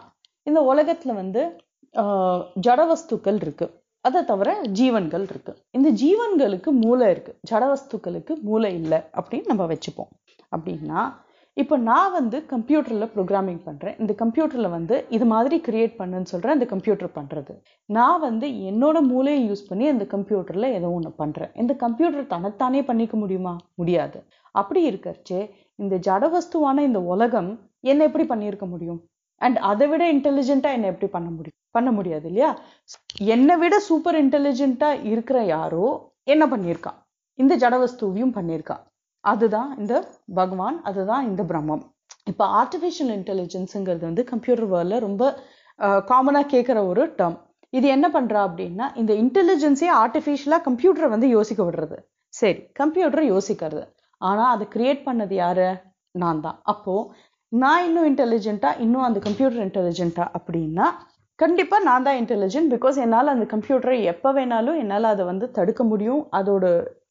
[0.47, 1.43] இந்த உலகத்துல வந்து
[1.95, 3.67] ஆஹ், ஜடவஸ்துக்கள் இருக்கு.
[4.05, 5.53] அதை தவிர ஜீவன்கள் இருக்கு.
[5.71, 7.38] இந்த ஜீவன்களுக்கு மூளை இருக்கு.
[7.51, 10.11] ஜடவஸ்துக்களுக்கு மூளை இல்லை அப்படின்னு நம்ம வச்சுப்போம்.
[10.53, 11.01] அப்படின்னா
[11.57, 16.67] இப்போ நான் வந்து கம்ப்யூட்டரில் ப்ரோக்ராமிங் பண்ணுறேன் இந்த கம்ப்யூட்டரில் வந்து இது மாதிரி கிரியேட் பண்ணுன்னு சொல்கிறேன் இந்த
[16.71, 17.53] கம்ப்யூட்டர் பண்ணுறது
[17.88, 23.17] நான் வந்து என்னோட மூளையை யூஸ் பண்ணி அந்த கம்ப்யூட்டரில் ஏதோ ஒன்று பண்ணுறேன் இந்த கம்ப்யூட்டர் தனத்தானே பண்ணிக்க
[23.17, 23.55] முடியுமா?
[23.75, 24.19] முடியாது.
[24.55, 25.40] அப்படி இருக்கிறச்சே
[25.79, 27.51] இந்த ஜடவஸ்துவான இந்த உலகம்
[27.85, 29.01] என்னை எப்படி பண்ணியிருக்க முடியும்?
[29.40, 32.51] அண்ட் அதை விட இன்டெலிஜென்ட்டாக என்ன எப்படி பண்ண முடியும் பண்ண முடியாது இல்லையா?
[33.35, 35.87] என்னை விட சூப்பர் இன்டெலிஜென்ட்டாக இருக்கிற யாரோ
[36.25, 36.99] என்ன பண்ணியிருக்கான்
[37.38, 38.83] இந்த ஜடவஸ்துவையும் பண்ணியிருக்கான்
[39.33, 39.95] அதுதான் இந்த
[40.39, 41.83] பகவான் அதுதான் இந்த பிரம்மம்.
[42.31, 45.23] இப்போ ஆர்டிஃபிஷியல் இன்டெலிஜென்ஸுங்கிறது வந்து கம்ப்யூட்டர் வேர்ல்டில் ரொம்ப
[46.11, 47.39] காமனாக கேட்குற ஒரு டேர்ம்
[47.79, 51.97] இது என்ன பண்ணுறா அப்படின்னா இந்த இன்டெலிஜென்ஸே ஆர்டிஃபிஷியலாக கம்ப்யூட்டரை வந்து யோசிக்க விடுறது.
[52.35, 53.83] சரி கம்ப்யூட்டரை யோசிக்கிறது.
[54.21, 55.69] ஆனால் அதை கிரியேட் பண்ணது யாரு?
[56.23, 57.09] நான் தான் அப்போது
[57.63, 60.87] நான் இன்னும் இன்டெலிஜென்ட்டாக இன்னும் அந்த கம்ப்யூட்டர் இன்டெலிஜென்ட்டாக அப்படின்னா
[61.38, 66.20] கண்டிப்பாக நான் தான் இன்டெலிஜென்ட் பிகாஸ் என்னால் அந்த கம்ப்யூட்டரை எப்போ வேணாலும் என்னால் அதை வந்து தடுக்க முடியும்.
[66.38, 66.64] அதோட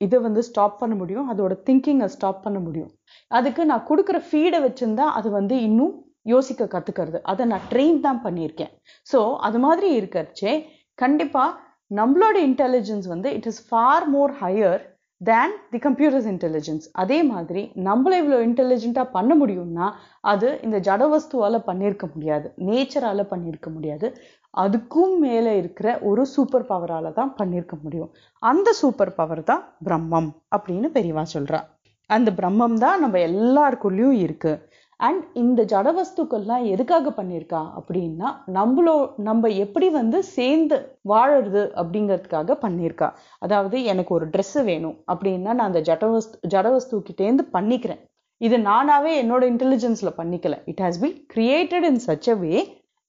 [0.05, 1.27] இதை வந்து ஸ்டாப் பண்ண முடியும்.
[1.33, 2.91] அதோட திங்கிங்கை ஸ்டாப் பண்ண முடியும்.
[3.31, 5.93] அதுக்கு நான் கொடுக்குற ஃபீடை வச்சுருந்தா அது வந்து இன்னும்
[6.33, 8.71] யோசிக்க கற்றுக்கிறது அதை நான் ட்ரெயின் தான் பண்ணியிருக்கேன்.
[9.07, 10.53] ஸோ அது மாதிரி இருக்கிறச்சே
[10.99, 11.51] கண்டிப்பாக
[11.91, 14.81] நம்மளோட இன்டெலிஜென்ஸ் வந்து it is far more higher
[15.23, 19.87] than the computers intelligence அதே மாதிரி நம்மள இவ்வளோ இன்டெலிஜென்ட்டாக பண்ண முடியும்னா
[20.31, 22.47] அது இந்த ஜட வஸ்துவால் பண்ணியிருக்க முடியாது.
[22.69, 24.07] நேச்சரால் பண்ணியிருக்க முடியாது.
[24.53, 28.11] அதுக்கும் மேலே இருக்கிற ஒரு சூப்பர் பவரால் தான் பண்ணியிருக்க முடியும்.
[28.43, 31.61] அந்த சூப்பர் பவர் தான் பிரம்மம் அப்படின்னு பெரியவா சொல்கிறா
[32.09, 34.61] அந்த பிரம்மம் தான் நம்ம எல்லாருக்குள்ளேயும் இருக்குது
[35.05, 37.61] அண்ட் இந்த ஜடவஸ்துக்கள்லாம் எதுக்காக பண்ணியிருக்கா?
[37.79, 38.95] அப்படின்னா நம்மளோ
[39.27, 40.77] நம்ம எப்படி வந்து சேர்ந்து
[41.11, 43.09] வாழறது அப்படிங்கிறதுக்காக பண்ணியிருக்கா.
[43.45, 48.01] அதாவது எனக்கு ஒரு ட்ரெஸ்ஸு வேணும் அப்படின்னா நான் அந்த ஜடவஸ்து ஜடவஸ்துக்கிட்டேருந்து பண்ணிக்கிறேன்.
[48.41, 50.55] இது நானாவே என்னோட இன்டெலிஜென்ஸில் பண்ணிக்கல.
[50.71, 52.53] It has been created in such a way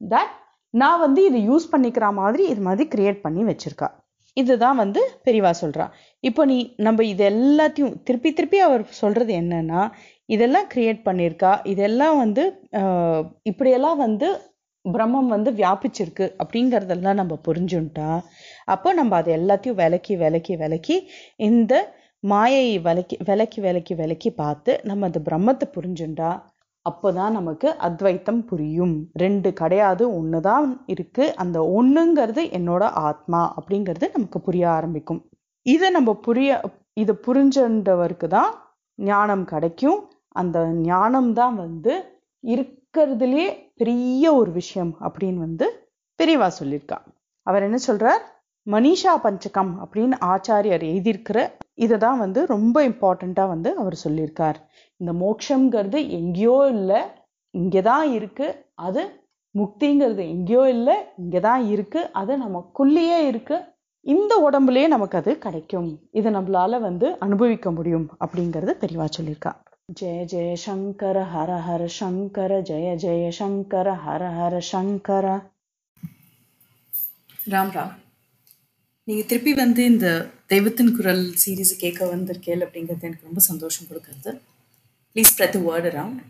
[0.01, 0.33] that
[0.75, 3.89] நான் வந்து இது யூஸ் பண்ணிக்கிற மாதிரி இது மாதிரி கிரியேட் பண்ணி வச்சிருக்கா.
[4.37, 5.85] இதுதான் வந்து பெரியவா சொல்றா.
[6.25, 9.83] இப்போ நீ நம்ம இது எல்லாத்தையும் திருப்பி திருப்பி அவர் சொல்றது என்னன்னா
[10.29, 11.53] இதெல்லாம் கிரியேட் பண்ணியிருக்கா?
[11.73, 12.45] இதெல்லாம் வந்து
[13.51, 14.29] இப்படியெல்லாம் வந்து
[14.85, 18.09] பிரம்மம் வந்து வியாபிச்சிருக்கு அப்படிங்கிறதெல்லாம் நம்ம புரிஞ்சுட்டா
[18.75, 20.97] அப்போ நம்ம அது எல்லாத்தையும் விலக்கி விலக்கி விலக்கி
[21.51, 21.75] இந்த
[22.25, 26.31] மாயையை விலக்கி விலக்கி விலக்கி விலக்கி பார்த்து நம்ம அந்த பிரம்மத்தை புரிஞ்சுண்டா?
[26.87, 28.95] அப்போதான் நமக்கு அத்வைத்தம் புரியும்.
[29.23, 35.23] ரெண்டு கிடையாது ஒன்று தான் இருக்குது அந்த ஒன்றுங்கிறது என்னோட ஆத்மா அப்படிங்கிறது நமக்கு புரிய ஆரம்பிக்கும்.
[35.67, 36.61] இதை நம்ம புரிய
[37.03, 38.51] இதை புரிஞ்சவருக்கு தான்
[38.99, 40.01] ஞானம் கிடைக்கும்.
[40.41, 40.59] அந்த
[40.91, 41.95] ஞானம் தான் வந்து
[42.45, 43.47] இருக்கிறதுலே
[43.81, 45.67] பெரிய ஒரு விஷயம் அப்படின்னு வந்து
[46.19, 47.07] பெரியவா சொல்லியிருக்கான்
[47.47, 48.23] அவர் என்ன சொல்றார்?
[48.67, 51.39] மனிஷா பஞ்சகம் அப்படின்னு ஆச்சாரியர் எழுதியிருக்கிற
[51.85, 54.59] இதை தான் வந்து ரொம்ப இம்பார்ட்டண்ட்டாக வந்து அவர் சொல்லியிருக்கார்.
[55.01, 57.01] இந்த மோட்சங்கிறது எங்கேயோ இல்லை
[57.55, 59.03] இங்கே தான் இருக்குது அது
[59.55, 63.67] முக்திங்கிறது எங்கேயோ இல்லை இங்கே தான் இருக்குது அது நமக்குள்ளேயே இருக்குது
[64.07, 65.91] இந்த உடம்புலயே நமக்கு அது கிடைக்கும்.
[66.19, 69.53] இதை நம்மளால வந்து அனுபவிக்க முடியும் அப்படிங்கிறது தெளிவாக சொல்லியிருக்கா.
[69.89, 75.25] ஜெய ஜெய சங்கர ஹர ஹர சங்கர ஜெய ஜெய சங்கர ஹர ஹர சங்கர
[77.53, 77.93] ராம் ராம்
[79.09, 80.07] நீங்கள் திருப்பி வந்து இந்த
[80.53, 84.33] தெய்வத்தின் குரல் சீரீஸ் கேட்க வந்திருக்கேல் அப்படிங்கிறது எனக்கு ரொம்ப சந்தோஷம் கொடுக்குறது.
[85.17, 86.23] ப்ளீஸ் ஸ்ப்ரெட் வேர்ட் அரவுண்ட்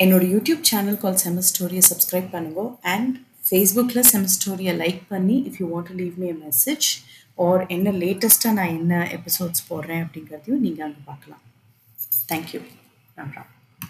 [0.00, 2.64] என்னோட யூடியூப் சேனல் கால் செம ஸ்டோரியை சப்ஸ்கிரைப் பண்ணுங்க.
[2.94, 3.12] அண்ட்
[3.48, 6.88] ஃபேஸ்புக்கில் செம ஸ்டோரியை லைக் பண்ணி if you want to leave me message
[7.46, 11.44] or என்ன லேட்டஸ்ட்டாக நான் என்ன எபிசோட்ஸ் போடுறேன் அப்படிங்கிறதையும் நீங்கள் அங்கே பார்க்கலாம்.
[12.28, 12.60] தேங்க்யூ
[13.16, 13.52] ராம் ராம்